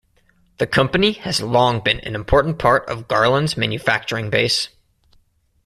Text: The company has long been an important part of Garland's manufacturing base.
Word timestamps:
The 0.57 0.65
company 0.65 1.11
has 1.11 1.43
long 1.43 1.79
been 1.81 1.99
an 1.99 2.15
important 2.15 2.57
part 2.57 2.89
of 2.89 3.07
Garland's 3.07 3.55
manufacturing 3.55 4.31
base. 4.31 4.69